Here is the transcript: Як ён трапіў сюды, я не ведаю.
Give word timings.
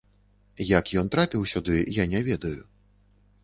Як 0.69 0.85
ён 1.03 1.11
трапіў 1.15 1.45
сюды, 1.53 1.77
я 2.01 2.09
не 2.17 2.25
ведаю. 2.33 2.59